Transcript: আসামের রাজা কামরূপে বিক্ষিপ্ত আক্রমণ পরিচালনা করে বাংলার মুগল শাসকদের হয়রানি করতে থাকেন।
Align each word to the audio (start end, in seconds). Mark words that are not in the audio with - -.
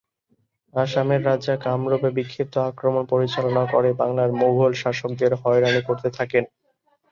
আসামের 0.73 1.21
রাজা 1.25 1.53
কামরূপে 1.57 2.09
বিক্ষিপ্ত 2.17 2.55
আক্রমণ 2.69 3.03
পরিচালনা 3.05 3.63
করে 3.73 3.89
বাংলার 4.01 4.29
মুগল 4.39 4.71
শাসকদের 4.81 5.31
হয়রানি 5.41 5.81
করতে 5.87 6.09
থাকেন। 6.17 6.43